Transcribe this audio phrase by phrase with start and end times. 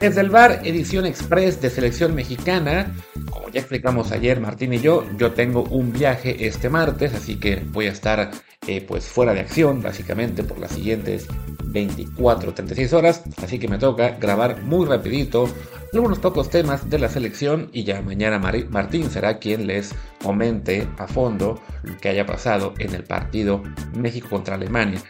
[0.00, 2.94] Desde el bar Edición Express de Selección Mexicana,
[3.30, 7.64] como ya explicamos ayer Martín y yo, yo tengo un viaje este martes, así que
[7.66, 8.30] voy a estar
[8.68, 11.26] eh, pues fuera de acción básicamente por las siguientes
[11.64, 15.48] 24 36 horas, así que me toca grabar muy rapidito
[15.96, 21.06] algunos pocos temas de la selección y ya mañana Martín será quien les comente a
[21.06, 23.62] fondo lo que haya pasado en el partido
[23.94, 25.00] México contra Alemania.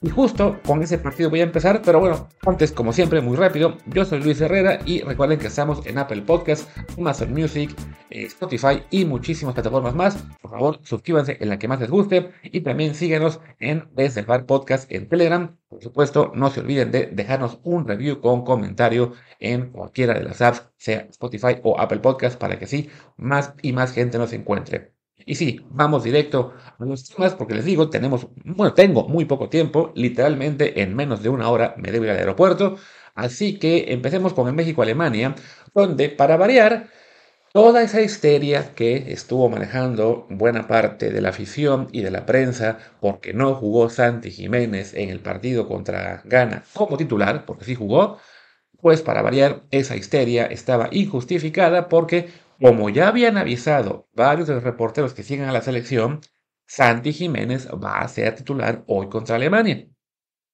[0.00, 3.78] Y justo con ese partido voy a empezar, pero bueno, antes como siempre muy rápido,
[3.86, 7.74] yo soy Luis Herrera y recuerden que estamos en Apple Podcast, Amazon Music,
[8.10, 10.16] eh, Spotify y muchísimas plataformas más.
[10.40, 14.90] Por favor, suscríbanse en la que más les guste y también síguenos en Desde Podcast
[14.92, 15.56] en Telegram.
[15.78, 20.40] Por supuesto, no se olviden de dejarnos un review con comentario en cualquiera de las
[20.42, 24.92] apps, sea Spotify o Apple Podcast, para que sí, más y más gente nos encuentre.
[25.24, 29.48] Y sí, vamos directo a los temas porque les digo, tenemos, bueno, tengo muy poco
[29.48, 32.76] tiempo, literalmente en menos de una hora me debo ir al aeropuerto,
[33.14, 35.36] así que empecemos con el México-Alemania,
[35.74, 36.88] donde para variar,
[37.58, 42.78] toda esa histeria que estuvo manejando buena parte de la afición y de la prensa
[43.00, 48.18] porque no jugó Santi Jiménez en el partido contra Ghana como titular, porque sí jugó,
[48.80, 52.28] pues para variar, esa histeria estaba injustificada porque
[52.60, 56.20] como ya habían avisado varios de los reporteros que siguen a la selección,
[56.64, 59.88] Santi Jiménez va a ser titular hoy contra Alemania.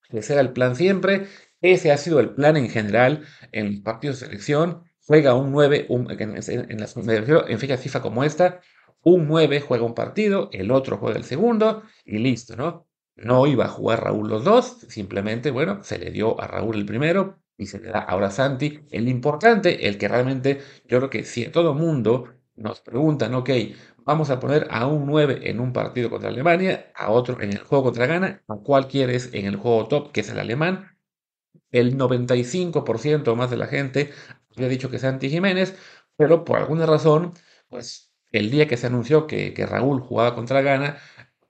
[0.08, 1.26] Ese era el plan siempre,
[1.60, 4.84] ese ha sido el plan en general en los partidos de selección.
[5.06, 8.60] Juega un 9, en, las, en fechas FIFA como esta,
[9.02, 12.86] un 9 juega un partido, el otro juega el segundo y listo, ¿no?
[13.16, 16.86] No iba a jugar Raúl los dos, simplemente, bueno, se le dio a Raúl el
[16.86, 18.80] primero, y se le da ahora a Santi.
[18.90, 23.50] El importante, el que realmente yo creo que si todo mundo nos preguntan, ok,
[24.04, 27.58] vamos a poner a un 9 en un partido contra Alemania, a otro en el
[27.58, 30.93] juego contra Ghana, a cuál quieres en el juego top, que es el alemán.
[31.74, 34.12] El 95% más de la gente
[34.56, 35.76] había dicho que Santi Jiménez,
[36.16, 37.34] pero por alguna razón,
[37.68, 40.98] pues el día que se anunció que, que Raúl jugaba contra Ghana,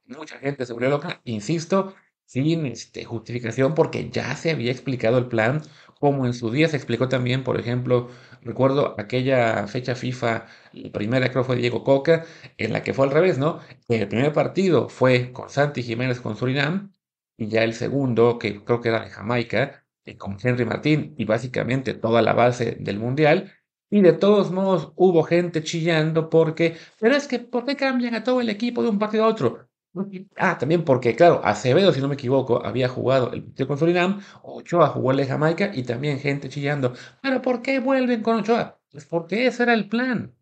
[0.07, 1.95] mucha gente se volvió loca, insisto,
[2.27, 5.63] sin este, justificación, porque ya se había explicado el plan
[6.01, 8.11] como en su día se explicó también, por ejemplo,
[8.43, 12.27] recuerdo aquella fecha FIFA, la primera creo fue Diego Coca,
[12.59, 13.61] en la que fue al revés, ¿no?
[13.89, 16.93] El primer partido fue con Santi Jiménez con Surinam,
[17.37, 21.25] y ya el segundo, que creo que era de Jamaica, eh, con Henry Martín, y
[21.25, 23.53] básicamente toda la base del Mundial.
[23.91, 28.25] Y de todos modos hubo gente chillando porque, pero es que, ¿por qué cambian a
[28.25, 29.69] todo el equipo de un partido a otro?
[30.37, 34.21] Ah, también porque, claro, Acevedo, si no me equivoco, había jugado el partido con Surinam,
[34.43, 36.95] Ochoa jugó el de Jamaica y también gente chillando.
[37.23, 38.81] ¿Pero por qué vuelven con Ochoa?
[38.91, 40.34] Pues porque ese era el plan.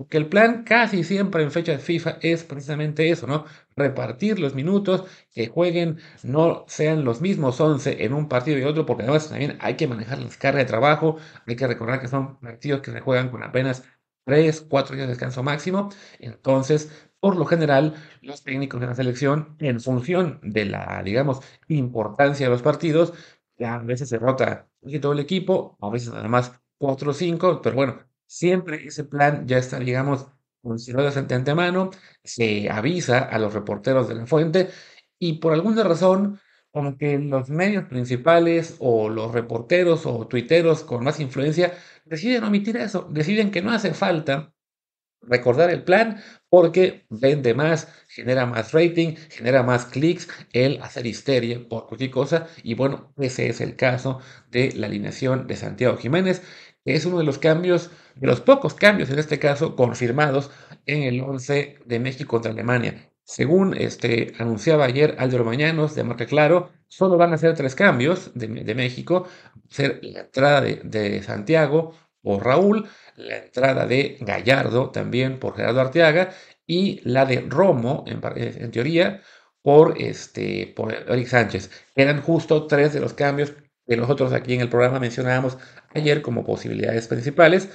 [0.00, 3.44] Porque el plan casi siempre en fecha de FIFA es precisamente eso, ¿no?
[3.76, 8.86] Repartir los minutos, que jueguen, no sean los mismos 11 en un partido y otro,
[8.86, 12.40] porque además también hay que manejar las cargas de trabajo, hay que recordar que son
[12.40, 13.84] partidos que se juegan con apenas
[14.24, 15.90] 3, 4 días de descanso máximo.
[16.18, 22.46] Entonces, por lo general, los técnicos de la selección, en función de la, digamos, importancia
[22.46, 23.12] de los partidos,
[23.58, 24.66] a veces se rota
[25.02, 29.46] todo el equipo, a veces nada más 4 o 5, pero bueno, siempre ese plan
[29.48, 30.28] ya está, digamos,
[30.62, 31.90] considerado de antemano,
[32.22, 34.68] se avisa a los reporteros de la fuente
[35.18, 36.38] y por alguna razón,
[36.70, 41.74] como que los medios principales o los reporteros o tuiteros con más influencia
[42.04, 44.54] deciden omitir eso, deciden que no hace falta
[45.22, 51.68] recordar el plan porque vende más, genera más rating, genera más clics, el hacer histeria
[51.68, 52.48] por cualquier cosa.
[52.62, 54.20] Y bueno, ese es el caso
[54.50, 56.42] de la alineación de Santiago Jiménez,
[56.84, 60.50] es uno de los cambios, de los pocos cambios en este caso, confirmados
[60.86, 63.10] en el 11 de México contra Alemania.
[63.24, 68.32] Según este, anunciaba ayer Álvaro Mañanos de Marca Claro, solo van a ser tres cambios
[68.34, 69.28] de, México,
[69.68, 76.30] ser la entrada de, Santiago o Raúl, la entrada de Gallardo también por Gerardo Arteaga
[76.66, 79.22] y la de Romo, en, en teoría,
[79.62, 81.70] por, este, por Eric Sánchez.
[81.94, 83.54] Eran justo tres de los cambios
[83.90, 85.58] que nosotros aquí en el programa mencionábamos
[85.94, 87.68] ayer como posibilidades principales.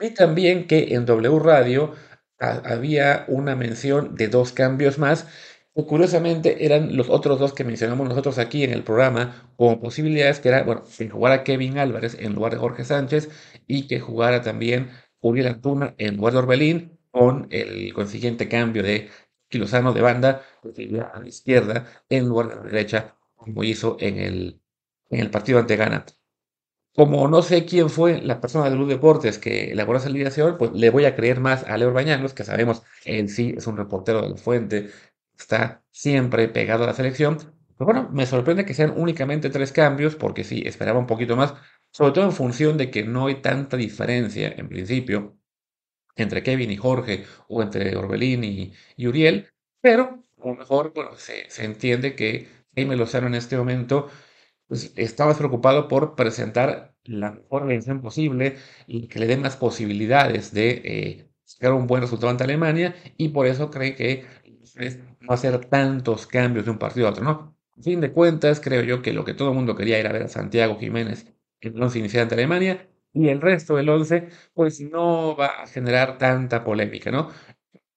[0.00, 1.94] Y también que en W Radio
[2.38, 5.26] había una mención de dos cambios más
[5.86, 10.48] curiosamente eran los otros dos que mencionamos nosotros aquí en el programa como posibilidades, que
[10.48, 13.28] era, bueno, que jugara Kevin Álvarez en lugar de Jorge Sánchez
[13.66, 14.90] y que jugara también
[15.20, 19.10] Uriel Antuna en lugar de Orbelín, con el consiguiente cambio de
[19.48, 20.42] Quilosano de banda,
[21.12, 24.60] a la izquierda en lugar de la derecha, como hizo en el,
[25.10, 26.06] en el partido ante Ghana.
[26.94, 30.72] Como no sé quién fue la persona de Luz Deportes que elaboró esa alineación, pues
[30.72, 34.22] le voy a creer más a Leo Bañanos, que sabemos en sí es un reportero
[34.22, 34.90] de la fuente,
[35.38, 37.38] está siempre pegado a la selección.
[37.76, 41.54] Pero bueno, me sorprende que sean únicamente tres cambios, porque sí, esperaba un poquito más.
[41.92, 45.36] sobre todo en función de que no hay tanta diferencia, en principio,
[46.16, 49.48] entre Kevin y Jorge o entre Orbelín y, y Uriel,
[49.80, 54.08] pero a lo mejor bueno, se, se entiende que Jaime Lozano en este momento
[54.70, 58.56] pues, estaba preocupado por presentar la mejor versión posible
[58.86, 63.30] y que le dé más posibilidades de eh, sacar un buen resultado ante Alemania y
[63.30, 64.26] por eso cree que
[65.20, 67.56] no hacer tantos cambios de un partido a otro, ¿no?
[67.82, 70.28] Fin de cuentas, creo yo que lo que todo el mundo quería era ver a
[70.28, 71.26] Santiago Jiménez
[71.60, 75.66] en el once inicial ante Alemania y el resto del once, pues no va a
[75.66, 77.30] generar tanta polémica, ¿no?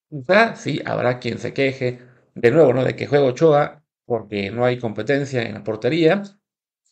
[0.09, 1.99] Quizá sí, habrá quien se queje
[2.35, 2.83] de nuevo, ¿no?
[2.83, 6.23] De que juega Ochoa porque no hay competencia en la portería,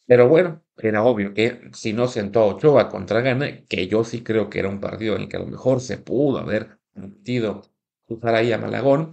[0.07, 4.23] pero bueno, era obvio que si no sentó a Ochoa contra Ghana, que yo sí
[4.23, 7.61] creo que era un partido en el que a lo mejor se pudo haber metido
[8.07, 9.11] usar ahí a Malagón,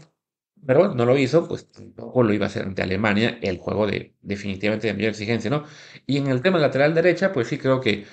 [0.67, 3.87] pero bueno, no lo hizo, pues tampoco lo iba a hacer ante Alemania, el juego
[3.87, 5.65] de definitivamente de mayor exigencia, ¿no?
[6.07, 8.07] Y en el tema lateral derecha, pues sí creo que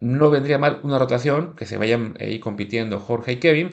[0.00, 3.72] no vendría mal una rotación, que se vayan ahí compitiendo Jorge y Kevin.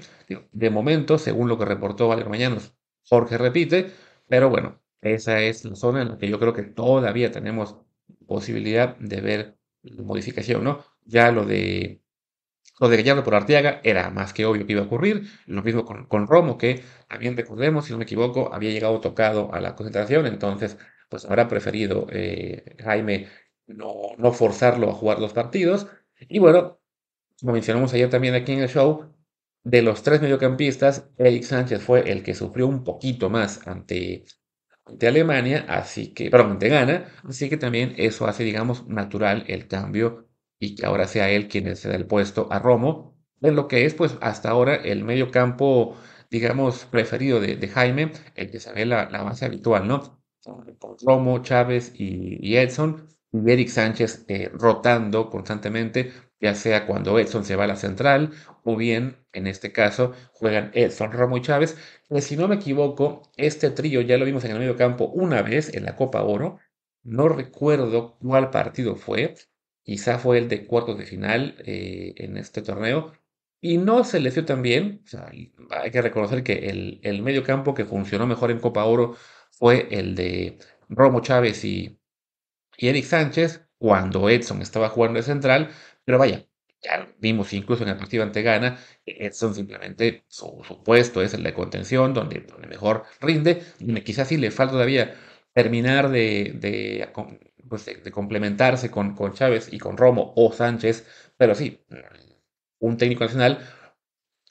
[0.52, 2.74] De momento, según lo que reportó Valer Mañanos,
[3.08, 3.92] Jorge repite,
[4.28, 7.78] pero bueno, esa es la zona en la que yo creo que todavía tenemos
[8.32, 10.84] posibilidad de ver modificación, ¿no?
[11.06, 12.02] Ya lo de
[12.80, 15.28] lo de Gallardo por Arteaga era más que obvio que iba a ocurrir.
[15.46, 19.54] Lo mismo con, con Romo, que también recordemos, si no me equivoco, había llegado tocado
[19.54, 20.78] a la concentración, entonces
[21.10, 23.28] pues habrá preferido eh, Jaime
[23.68, 25.88] no, no forzarlo a jugar los partidos.
[26.22, 26.82] Y bueno,
[27.40, 29.14] como mencionamos ayer también aquí en el show,
[29.64, 34.26] de los tres mediocampistas, Eric Sánchez fue el que sufrió un poquito más ante,
[34.86, 39.68] ante Alemania, así que, perdón, ante Ghana, así que también eso hace, digamos, natural el
[39.68, 40.28] cambio
[40.60, 43.86] y que ahora sea él quien se da el puesto a Romo, en lo que
[43.86, 45.98] es, pues, hasta ahora el medio campo,
[46.30, 50.22] digamos, preferido de, Jaime, el que se ve la, base habitual, ¿no?
[51.06, 57.46] Romo, Chávez y, y Edson, y Eric Sánchez eh, rotando constantemente, ya sea cuando Edson
[57.46, 58.32] se va a la central
[58.64, 61.78] o bien, en este caso, juegan Edson, Romo y Chávez,
[62.10, 65.42] que si no me equivoco, este trío ya lo vimos en el medio campo una
[65.42, 66.60] vez en la Copa Oro,
[67.04, 69.36] no recuerdo cuál partido fue,
[69.84, 73.14] quizá fue el de cuartos de final eh, en este torneo,
[73.62, 75.04] y no se le dio tan bien,
[75.70, 79.16] hay que reconocer que el, el medio campo que funcionó mejor en Copa Oro
[79.52, 80.58] fue el de
[80.90, 82.02] Romo Chávez y
[82.78, 85.70] y Eric Sánchez cuando Edson estaba jugando de central,
[86.06, 86.46] pero vaya,
[86.82, 91.54] ya vimos incluso en el partido ante Ghana, Edson simplemente su, puesto es el de
[91.54, 95.16] contención, donde, mejor rinde, donde quizás sí le falta todavía
[95.54, 97.10] terminar de, de,
[97.70, 101.06] pues de, complementarse con, con Chávez y con Romo o Sánchez,
[101.38, 101.84] pero sí,
[102.80, 103.60] un técnico nacional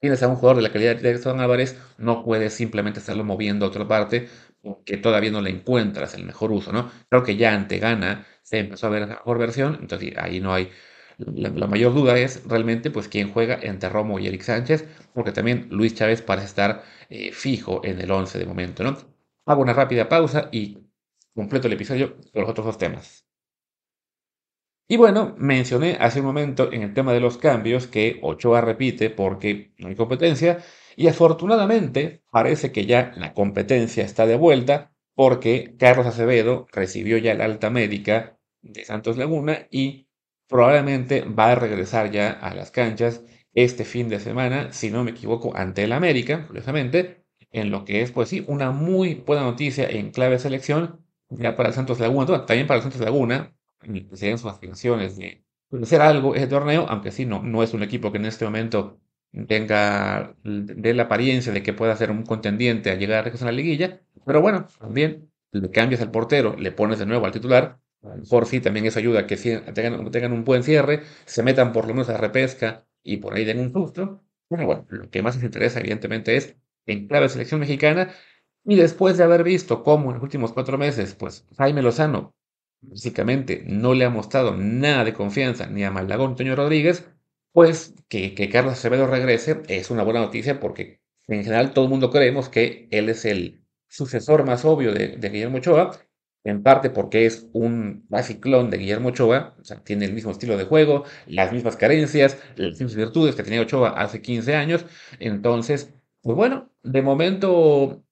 [0.01, 3.67] tienes a un jugador de la calidad de Edson Álvarez, no puedes simplemente estarlo moviendo
[3.67, 4.29] a otra parte
[4.85, 6.91] que todavía no le encuentras el mejor uso, ¿no?
[7.09, 10.53] Creo que ya ante Gana se empezó a ver la mejor versión, entonces ahí no
[10.55, 10.71] hay...
[11.27, 15.69] La, mayor duda es realmente pues quién juega entre Romo y Eric Sánchez, porque también
[15.71, 18.85] Luis Chávez parece estar eh, fijo en el 11 de momento.
[19.47, 20.79] Hago una rápida pausa y
[21.35, 23.27] completo el episodio con los otros dos temas.
[24.89, 29.09] Y bueno, mencioné hace un momento en el tema de los cambios que Ochoa repite
[29.09, 30.59] porque no hay competencia
[30.97, 37.35] y afortunadamente parece que ya la competencia está de vuelta porque Carlos Acevedo recibió ya
[37.35, 40.09] la alta médica de Santos Laguna y
[40.51, 43.23] probablemente va a regresar ya a las canchas
[43.55, 48.03] este fin de semana, si no me equivoco, ante el América, curiosamente, en lo que
[48.03, 52.67] es, pues sí, una muy buena noticia en clave selección ya para Santos Laguna, también
[52.67, 53.55] para Santos Laguna,
[54.15, 55.45] serían sus aspiraciones de
[55.83, 59.01] hacer algo ese torneo, aunque sí, no, no es un equipo que en este momento
[59.49, 64.01] tenga de la apariencia de que pueda ser un contendiente a llegar a la liguilla,
[64.27, 68.61] pero bueno, también le cambias al portero, le pones de nuevo al titular, mejor sí
[68.61, 72.17] también eso ayuda a que tengan, un buen cierre, se metan por lo menos a
[72.17, 74.23] repesca y por ahí den un susto.
[74.49, 78.13] Bueno, bueno, lo que más les interesa evidentemente es en clave selección mexicana.
[78.65, 82.35] Y después de haber visto cómo en los últimos cuatro meses, pues Jaime Lozano
[82.83, 87.09] básicamente no le ha mostrado nada de confianza ni a Malagón Toño Rodríguez,
[87.53, 92.11] pues que, Carlos Acevedo regrese es una buena noticia porque en general todo el mundo
[92.11, 95.91] creemos que él es el sucesor más obvio de, Guillermo Ochoa,
[96.45, 98.07] en parte porque es un
[98.41, 102.39] clon de Guillermo Ochoa, o sea, tiene el mismo estilo de juego, las mismas carencias,
[102.57, 104.87] las mismas virtudes que tenía Ochoa hace 15 años,
[105.19, 105.93] entonces,
[106.23, 108.03] pues bueno, de momento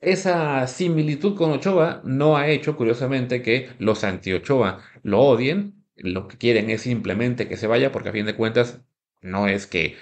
[0.00, 6.38] esa similitud con Ochoa no ha hecho, curiosamente, que los anti-Ochoa lo odien, lo que
[6.38, 8.80] quieren es simplemente que se vaya, porque a fin de cuentas
[9.24, 9.96] no es que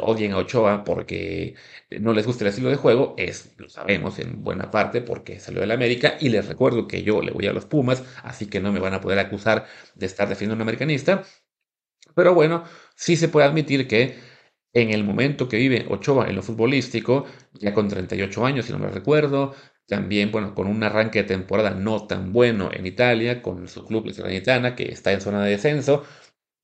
[0.00, 1.54] odien a Ochoa porque
[2.00, 5.60] no les guste el estilo de juego, es, lo sabemos en buena parte, porque salió
[5.60, 8.72] del América, y les recuerdo que yo le voy a los Pumas, así que no
[8.72, 11.24] me van a poder acusar de estar defendiendo a un americanista.
[12.14, 12.64] Pero bueno,
[12.96, 14.16] sí se puede admitir que
[14.72, 18.78] en el momento que vive Ochoa en lo futbolístico, ya con 38 años, si no
[18.78, 19.54] me recuerdo,
[19.86, 24.06] también, bueno, con un arranque de temporada no tan bueno en Italia, con su club
[24.06, 26.04] la que está en zona de descenso,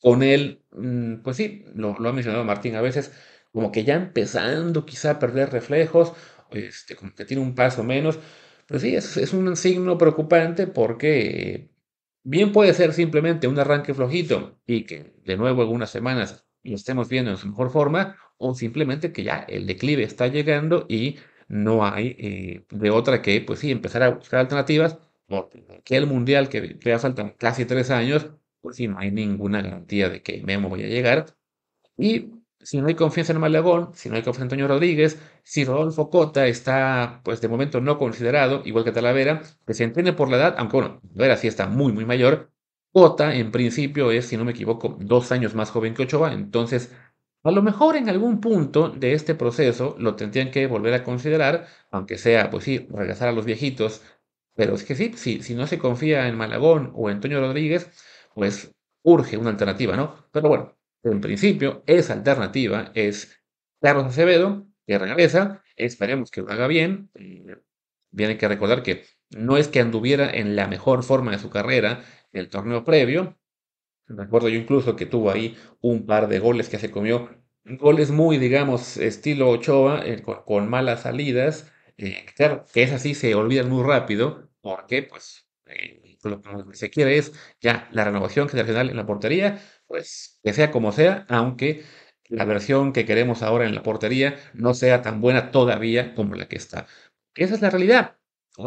[0.04, 3.11] con él, mm, pues sí, lo, lo ha mencionado Martín a veces,
[3.52, 6.12] como que ya empezando quizá a perder reflejos,
[6.50, 8.18] este, como que tiene un paso menos,
[8.66, 11.70] pero sí, es, un signo preocupante porque
[12.23, 16.75] bien puede ser simplemente un arranque flojito y que de nuevo en unas semanas lo
[16.76, 21.18] estemos viendo en su mejor forma, o simplemente que ya el declive está llegando y
[21.49, 26.49] no hay eh, de otra que, pues sí, empezar a buscar alternativas, porque el mundial
[26.50, 28.30] que ya faltan casi tres años,
[28.64, 31.26] pues sí, no hay ninguna garantía de que Memo vaya a llegar.
[31.99, 35.66] Y si no hay confianza en Malagón, si no hay confianza en Antonio Rodríguez, si
[35.66, 40.30] Rodolfo Cota está, pues de momento no considerado, igual que Talavera, que se entiende por
[40.30, 42.50] la edad, aunque bueno, Talavera sí está muy, muy mayor,
[42.90, 46.90] Cota en principio es, si no me equivoco, dos años más joven que Ochoa, entonces
[47.42, 51.66] a lo mejor en algún punto de este proceso lo tendrían que volver a considerar,
[51.90, 54.02] aunque sea, pues sí, regresar a los viejitos.
[54.54, 57.90] Pero es que sí, si, si no se confía en Malagón o en Antonio Rodríguez,
[58.35, 60.14] pues urge una alternativa, ¿no?
[60.33, 63.43] Pero bueno, en principio, esa alternativa es
[63.81, 67.11] Carlos Acevedo, que regresa, esperemos que lo haga bien.
[67.14, 67.57] Eh,
[68.11, 72.05] viene que recordar que no es que anduviera en la mejor forma de su carrera
[72.33, 73.38] el torneo previo,
[74.07, 77.31] Recuerdo yo incluso que tuvo ahí un par de goles que se comió,
[77.64, 81.73] goles muy, digamos, estilo Ochoa, eh, con, malas salidas.
[81.97, 86.90] Eh, claro, que es así, se olvidan muy rápido, porque pues eh, lo que se
[86.90, 91.85] quiere es ya la renovación generacional en la portería, pues que sea como sea, aunque
[92.28, 96.49] la versión que queremos ahora en la portería no sea tan buena todavía como la
[96.49, 96.87] que está.
[97.35, 98.16] Esa es la realidad.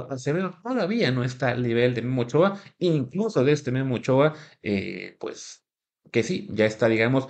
[0.09, 5.15] Acevedo todavía no está al nivel de Memo Ochoa, incluso de este Memo Ochoa, eh,
[5.19, 5.65] pues
[6.11, 7.27] que sí, ya está, digamos,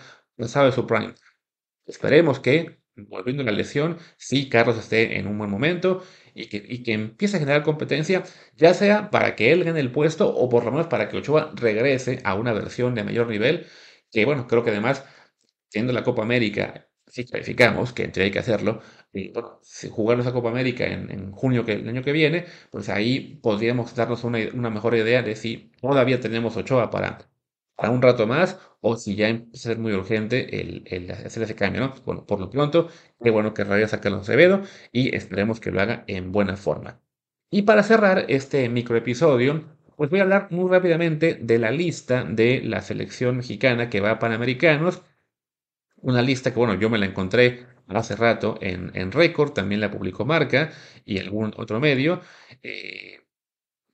[0.47, 1.13] sabe su prime.
[1.85, 6.03] Esperemos que, volviendo a la lesión, sí, Carlos esté en un buen momento
[6.37, 8.23] y que, empiece a generar competencia,
[8.55, 11.51] ya sea para que él gane el puesto o por lo menos para que Ochoa
[11.55, 13.67] regrese a una versión de mayor nivel,
[14.11, 15.03] que bueno, creo que además,
[15.69, 18.81] siendo la Copa América si clarificamos, que entre hay que hacerlo,
[19.13, 23.39] y bueno, si esa Copa América en, junio que, el año que viene, pues ahí
[23.41, 27.19] podríamos darnos una, mejor idea de si todavía tenemos Ochoa para,
[27.77, 31.55] para un rato más o si ya empieza a ser muy urgente el, hacer ese
[31.55, 31.93] cambio, ¿no?
[32.05, 32.89] Bueno, por lo pronto,
[33.23, 36.99] qué bueno que regresa Carlos Acevedo y esperemos que lo haga en buena forma.
[37.49, 39.63] Y para cerrar este microepisodio,
[39.95, 44.11] pues voy a hablar muy rápidamente de la lista de la selección mexicana que va
[44.11, 45.03] a Panamericanos
[46.01, 49.91] una lista que, bueno, yo me la encontré hace rato en, en Record, también la
[49.91, 50.71] publicó Marca
[51.05, 52.21] y algún otro medio.
[52.61, 53.16] Eh,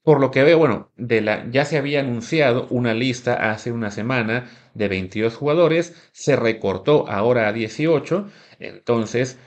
[0.04, 3.92] por lo que veo, bueno, de la, ya se había anunciado una lista hace una
[3.92, 8.28] semana de 22 jugadores, se recortó ahora a 18,
[8.60, 9.40] entonces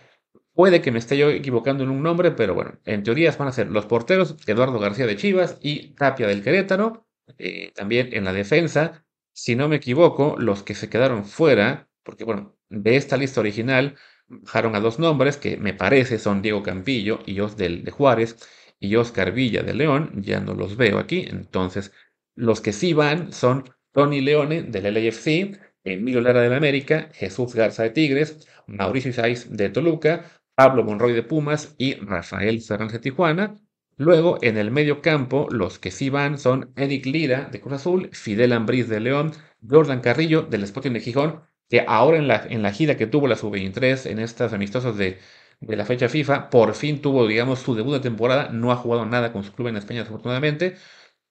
[0.55, 3.53] puede que me esté yo equivocando en un nombre, pero bueno, en teoría van a
[3.53, 7.07] ser los porteros Eduardo García de Chivas y Tapia del Querétaro,
[7.39, 12.25] eh, también en la defensa, si no me equivoco, los que se quedaron fuera porque
[12.25, 13.97] bueno, de esta lista original
[14.29, 18.37] bajaron a dos nombres que me parece son Diego Campillo y Osdel de Juárez
[18.79, 21.93] y Oscar Villa de León, ya no los veo aquí, entonces
[22.35, 27.83] los que sí van son Tony Leone del LAFC, Emilio Lara del América, Jesús Garza
[27.83, 33.55] de Tigres, Mauricio Isais de Toluca, Pablo Monroy de Pumas y Rafael Fernández de Tijuana.
[33.97, 38.11] Luego, en el medio campo, los que sí van son Eric Lira de Cruz Azul,
[38.13, 39.33] Fidel Ambriz de León,
[39.67, 43.27] Jordan Carrillo del Sporting de Gijón que ahora en la, en la gira que tuvo
[43.27, 45.19] la sub-23 en estas amistosas de,
[45.61, 49.07] de, la fecha FIFA, por fin tuvo, digamos, su debut de temporada, no ha jugado
[49.07, 50.77] nada con su club en España, desafortunadamente.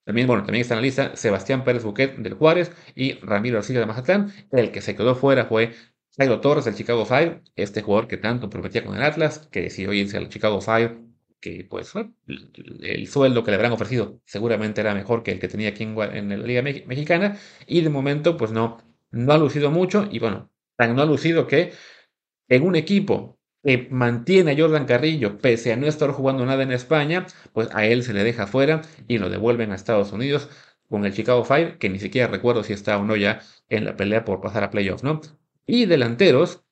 [0.05, 3.79] También, bueno, también está en la lista Sebastián Pérez Buquet del Juárez y Ramiro Arcilla
[3.79, 4.31] de Mazatlán.
[4.51, 5.73] El que se quedó fuera fue
[6.17, 9.91] Jairo Torres del Chicago Fire, este jugador que tanto prometía con el Atlas, que decidió
[9.93, 10.99] irse al Chicago Fire,
[11.41, 11.93] que pues
[12.27, 15.97] el, sueldo que le habrán ofrecido seguramente era mejor que el que tenía aquí en,
[15.99, 18.77] en la Liga Mexicana, y de momento pues no,
[19.11, 21.73] no ha lucido mucho y bueno, tan no ha lucido que
[22.47, 23.34] en un equipo
[23.65, 27.85] que mantiene a Jordan Carrillo pese a no estar jugando nada en España, pues a
[27.85, 30.49] él se le deja fuera y lo devuelven a Estados Unidos
[30.87, 33.97] con el Chicago Fire, que ni siquiera recuerdo si está o no ya en la
[33.97, 35.19] pelea por pasar a playoffs, ¿no?
[35.65, 36.63] Y delanteros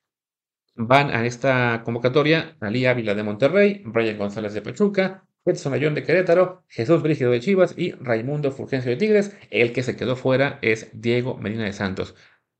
[0.76, 6.04] van a esta convocatoria Ali Ávila de Monterrey, Brian González de Pachuca, Edson Ayón de
[6.04, 9.36] Querétaro, Jesús Brígido de Chivas y Raimundo Fulgencio de Tigres.
[9.50, 12.14] El que se quedó fuera es Diego Medina de Santos.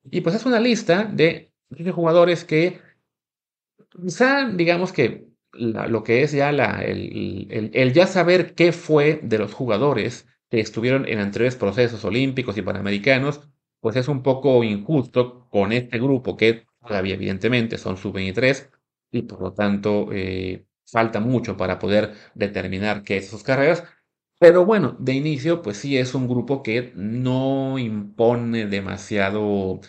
[0.10, 1.52] Y pues es una lista de
[1.94, 2.82] jugadores que
[4.02, 10.28] quizá digamos que lo que es ya el, ya saber qué fue de los jugadores
[10.50, 13.42] que estuvieron en anteriores procesos olímpicos y panamericanos,
[13.80, 18.70] pues es un poco injusto con este grupo que todavía evidentemente son sub-23
[19.12, 23.84] y por lo tanto eh, falta mucho para poder determinar qué es sus carreras.
[24.40, 29.80] Pero bueno, de inicio, pues sí es un grupo que no impone demasiado.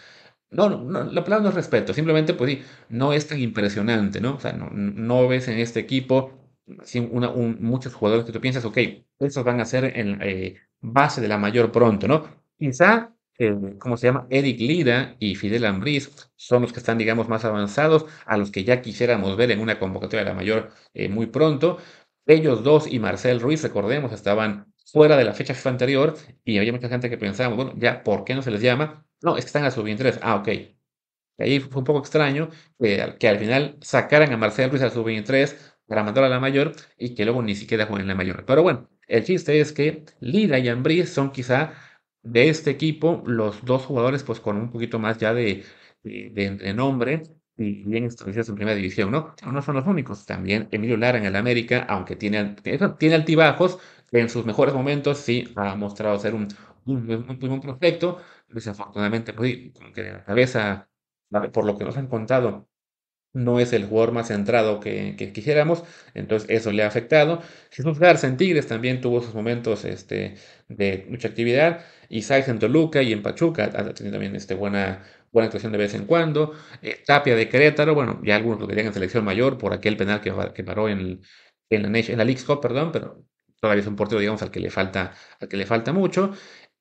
[0.55, 2.59] No, no, no, la palabra no es respeto, simplemente, pues
[2.89, 4.37] no es tan impresionante, ¿no?
[4.37, 6.33] O sea, no, no ves en este equipo
[7.61, 8.79] muchos jugadores que tú piensas, ok,
[9.19, 12.25] estos van a ser en eh, base de la mayor pronto, ¿no?
[12.59, 14.27] Quizá, eh, ¿cómo se llama?
[14.31, 18.63] Eric Lira y Fidel Ambriz son los que están, digamos, más avanzados, a los que
[18.65, 21.79] ya quisiéramos ver en una convocatoria de la mayor eh, muy pronto.
[22.27, 26.89] Ellos dos y Marcel Ruiz, recordemos, estaban fuera de la fecha anterior y había mucha
[26.89, 29.04] gente que pensaba, bueno, ya, ¿por qué no se les llama?
[29.27, 30.19] No, es que están a sub-23.
[30.23, 30.49] Ah, ok.
[31.39, 32.51] Ahí fue un poco extraño
[32.81, 37.15] que, al- final sacaran a Marcel Ruiz al sub-23 para mandarlo a la mayor y
[37.15, 38.45] que luego ni siquiera jueguen en la mayor.
[38.47, 41.75] Pero bueno, el chiste es que Lira y Ambriz son quizá
[42.23, 45.65] de este equipo los dos jugadores pues con un poquito más ya de,
[46.03, 47.23] de, nombre
[47.57, 49.35] y bien establecidos en primera división, ¿no?
[49.51, 50.27] No son los únicos.
[50.27, 52.57] También Emilio Lara en el América, aunque tiene,
[52.99, 53.79] tiene altibajos,
[54.13, 56.49] en sus mejores momentos sí ha mostrado ser un,
[56.87, 58.21] un, un- un prospecto.
[58.55, 59.57] Desafortunadamente, pues,
[59.95, 60.89] que la cabeza.
[61.53, 62.69] Por lo que nos han contado,
[63.33, 65.85] no es el jugador más centrado que, que quisiéramos,
[66.15, 67.43] entonces eso le ha afectado.
[67.71, 70.37] Jesús Garza en Tigres también tuvo sus momentos este,
[70.69, 71.85] de mucha actividad.
[72.09, 75.95] Isaac en Toluca y en Pachuca ha tenido también este, buena, buena actuación de vez
[75.95, 76.55] en cuando.
[76.83, 80.21] Eh, Tapia de Querétaro, bueno, ya algunos lo querían en selección mayor por aquel penal
[80.21, 81.23] que, que paró en,
[81.71, 83.25] en la, en la Leagues Cup, perdón, pero
[83.61, 86.33] todavía es un portero, digamos, al que le falta, al que le falta mucho.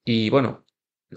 [0.05, 0.62] Y bueno,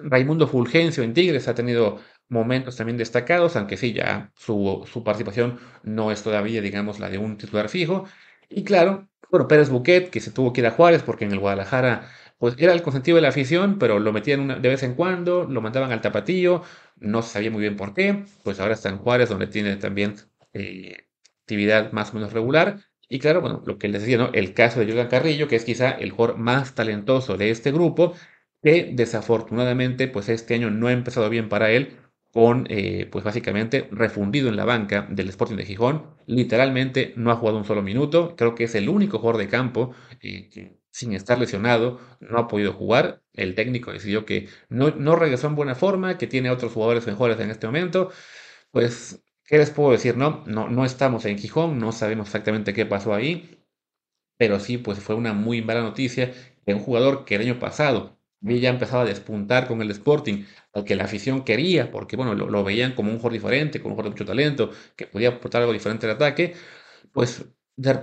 [0.04, 1.98] Raimundo Fulgencio en Tigres ha tenido
[2.28, 7.18] momentos también destacados, aunque sí, ya su, su participación no es todavía, digamos, la de
[7.18, 8.06] un titular fijo.
[8.48, 11.40] Y claro, bueno, Pérez Buquet, que se tuvo que ir a Juárez porque en el
[11.40, 15.44] Guadalajara, pues era el consentido de la afición, pero lo metían de vez en cuando,
[15.44, 16.62] lo mandaban al tapatío,
[16.96, 20.16] no se sabía muy bien por qué, pues ahora está en Juárez, donde tiene también
[20.52, 21.06] eh,
[21.42, 22.80] actividad más o menos regular.
[23.08, 24.30] Y claro, bueno, lo que les decía, ¿no?
[24.32, 28.14] El caso de Jordan Carrillo, que es quizá el jugador más talentoso de este grupo,
[28.66, 31.98] que desafortunadamente, pues este año no ha empezado bien para él,
[32.32, 36.16] con, eh, pues básicamente refundido en la banca del Sporting de Gijón.
[36.26, 38.34] Literalmente no ha jugado un solo minuto.
[38.36, 42.48] Creo que es el único jugador de campo eh, que sin estar lesionado no ha
[42.48, 43.22] podido jugar.
[43.32, 47.38] El técnico decidió que no, no regresó en buena forma, que tiene otros jugadores mejores
[47.40, 48.10] en este momento.
[48.72, 50.16] Pues, ¿qué les puedo decir?
[50.16, 53.60] No, no, no estamos en Gijón, no sabemos exactamente qué pasó ahí.
[54.38, 56.32] Pero sí, pues fue una muy mala noticia
[56.66, 58.15] de un jugador que el año pasado
[58.60, 62.64] ya empezado a despuntar con el Sporting, al que la afición quería, porque bueno, lo,
[62.64, 65.72] veían como un jugador diferente, como un jugador de mucho talento, que podía aportar algo
[65.72, 66.54] diferente al ataque,
[67.12, 67.46] pues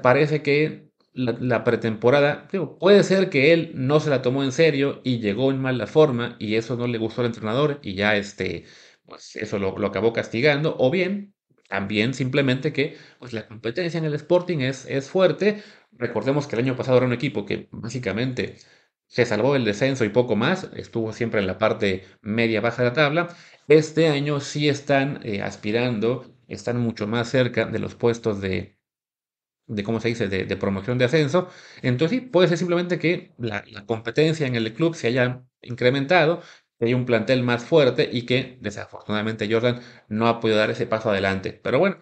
[0.01, 2.47] parece que la, pretemporada,
[2.79, 6.36] puede ser que él no se la tomó en serio y llegó en mala forma
[6.39, 8.65] y eso no le gustó al entrenador y ya este,
[9.06, 11.34] pues eso lo, lo acabó castigando, o bien
[11.73, 15.63] también simplemente que pues la competencia en el Sporting es, es fuerte.
[15.93, 18.58] Recordemos que el año pasado era un equipo que básicamente
[19.13, 22.89] se salvó del descenso y poco más, estuvo siempre en la parte media baja de
[22.89, 23.36] la tabla.
[23.67, 28.76] Este año sí están eh, aspirando, están mucho más cerca de los puestos de,
[29.67, 31.47] de ¿cómo se dice?, de, promoción de ascenso.
[31.84, 36.41] Entonces sí, puede ser simplemente que la, competencia en el club se haya incrementado,
[36.80, 40.88] que hay un plantel más fuerte y que desafortunadamente Jordan no ha podido dar ese
[40.88, 41.54] paso adelante.
[41.63, 41.97] Pero bueno,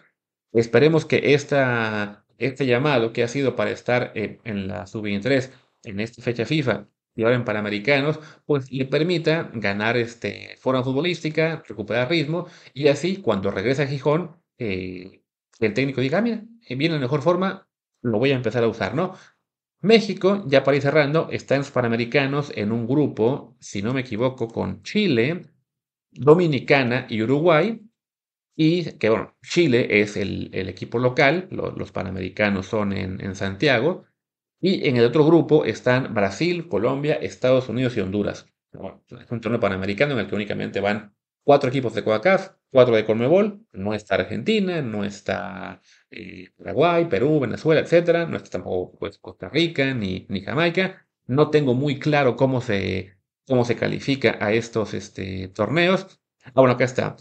[0.53, 5.49] esperemos que esta, este llamado que ha sido para estar eh, en la sub-23
[5.83, 11.63] en esta fecha FIFA y ahora en Panamericanos, pues le permita ganar este, forma futbolística,
[11.67, 15.21] recuperar ritmo y así cuando regrese a Gijón, eh,
[15.59, 17.67] el técnico diga, "Ah, mira, eh, viene en mejor forma,
[18.01, 19.13] lo voy a empezar a usar, ¿no?
[19.81, 24.01] México, ya para ir cerrando, está en los Panamericanos en un grupo, si no me
[24.01, 25.47] equivoco, con Chile,
[26.11, 27.81] Dominicana y Uruguay.
[28.55, 33.35] Y que bueno, Chile es el, el equipo local, lo- los Panamericanos son en, en
[33.35, 34.05] Santiago.
[34.61, 38.45] Y en el otro grupo están Brasil, Colombia, Estados Unidos y Honduras.
[39.19, 43.03] Es un torneo panamericano en el que únicamente van cuatro equipos de CONCACAF, cuatro de
[43.03, 43.65] Conmebol.
[43.73, 48.27] No está Argentina, no está eh, Paraguay, Perú, Venezuela, etcétera.
[48.27, 48.63] No está
[48.99, 51.07] pues, Costa Rica ni, Jamaica.
[51.25, 56.19] No tengo muy claro cómo se, cómo se califica a estos este, torneos.
[56.45, 57.15] Ah, bueno, acá está.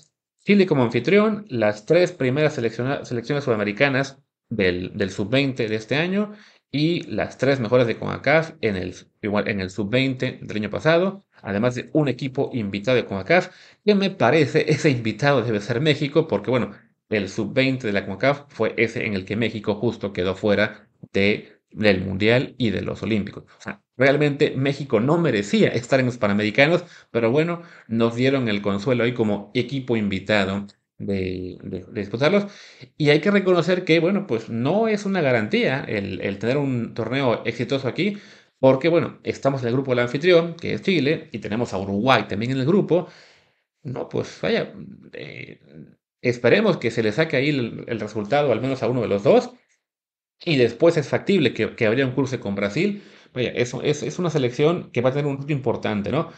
[0.44, 6.33] Chile como anfitrión, las tres primeras selecciones sudamericanas del, del sub-20 de este año
[6.72, 11.74] y las tres mejores de CONCACAF en el, en el sub-20 del año pasado, además
[11.74, 13.48] de un equipo invitado de CONCACAF,
[13.85, 16.72] que me parece ese invitado debe ser México, porque bueno,
[17.09, 21.61] el sub-20 de la CONCACAF fue ese en el que México justo quedó fuera de
[21.72, 23.44] del Mundial y de los Olímpicos.
[23.44, 28.62] O sea, realmente México no merecía estar en los Panamericanos, pero bueno, nos dieron el
[28.62, 30.66] consuelo ahí como equipo invitado
[31.00, 31.58] de,
[31.92, 32.46] disputarlos.
[32.96, 36.94] Y hay que reconocer que, bueno, pues no es una garantía el, el tener un
[36.94, 38.18] torneo exitoso aquí,
[38.60, 42.26] porque, bueno, estamos en el grupo del anfitrión, que es Chile, y tenemos a Uruguay
[42.28, 43.08] también en el grupo.
[43.82, 44.74] No, pues vaya,
[45.14, 45.60] eh,
[46.22, 49.50] esperemos que se le saque ahí el, resultado, al menos a uno de los dos.
[50.44, 53.02] Y después es factible que, que habría un cruce con Brasil.
[53.34, 56.30] Vaya, eso es, es, una selección que va a tener un punto importante, ¿no?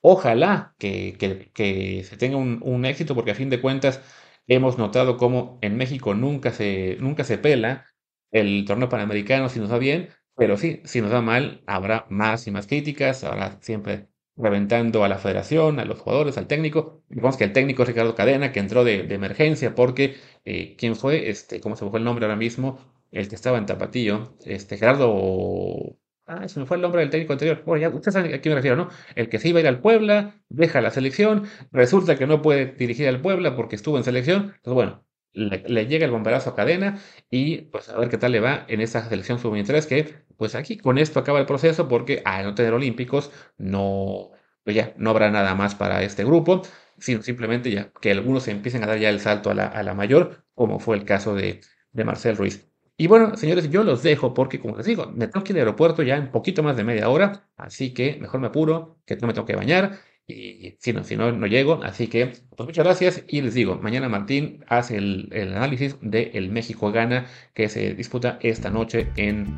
[0.00, 1.16] Ojalá que,
[1.52, 4.00] que, se tenga un, un, éxito, porque a fin de cuentas
[4.46, 7.86] hemos notado cómo en México nunca se, nunca se pela
[8.30, 12.46] el torneo panamericano si nos va bien, pero sí, si nos va mal, habrá más
[12.46, 17.02] y más críticas, habrá siempre reventando a la federación, a los jugadores, al técnico.
[17.08, 21.30] Digamos que el técnico es Ricardo Cadena, que entró de, emergencia porque, eh, ¿quién fue?
[21.30, 22.78] Este, ¿Cómo se me fue el nombre ahora mismo?
[23.10, 25.96] El que estaba en Tapatillo, este, Gerardo...
[26.26, 27.62] Ah, se me fue el nombre del técnico anterior.
[27.64, 28.88] Bueno, ya ustedes saben a quién me refiero, ¿no?
[29.14, 32.66] El que se iba a ir al Puebla, deja la selección, resulta que no puede
[32.66, 34.52] dirigir al Puebla porque estuvo en selección.
[34.56, 36.98] Entonces, bueno, le, llega el bomberazo a cadena
[37.30, 40.78] y pues a ver qué tal le va en esa selección sub-23 que pues aquí
[40.78, 44.30] con esto acaba el proceso porque al no tener olímpicos no,
[44.64, 46.62] pues ya no habrá nada más para este grupo,
[46.98, 50.80] sino simplemente ya que algunos empiecen a dar ya el salto a la, mayor, como
[50.80, 51.60] fue el caso de,
[51.92, 52.68] de Marcel Ruiz.
[52.98, 55.66] Y bueno, señores, yo los dejo porque, como les digo, me tengo que ir al
[55.66, 59.26] aeropuerto ya en poquito más de media hora, así que mejor me apuro, que no
[59.26, 61.82] me tengo que bañar y si no, si no, no llego.
[61.84, 63.24] Así que, pues muchas gracias.
[63.28, 68.70] Y les digo, mañana Martín hace el, análisis de el México-Gana que se disputa esta
[68.70, 69.56] noche en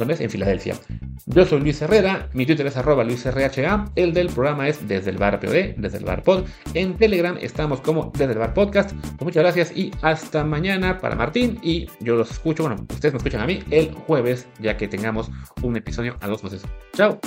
[0.00, 0.76] En Filadelfia.
[1.26, 5.18] Yo soy Luis Herrera, mi Twitter es arroba LuisRHA, el del programa es desde el
[5.18, 6.46] bar POD, desde el bar pod.
[6.72, 8.92] En Telegram estamos como desde el bar podcast.
[8.92, 11.58] Pues muchas gracias y hasta mañana para Martín.
[11.62, 15.30] Y yo los escucho, bueno, ustedes me escuchan a mí el jueves, ya que tengamos
[15.62, 16.62] un episodio a dos veces.
[16.94, 17.20] Chao.